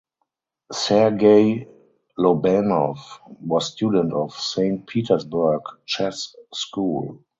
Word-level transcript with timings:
Sergei 0.73 1.67
Lobanov 2.17 2.97
was 3.39 3.71
student 3.73 4.11
of 4.13 4.33
Saint 4.33 4.87
Petersburg 4.87 5.61
chess 5.85 6.35
school. 6.51 7.23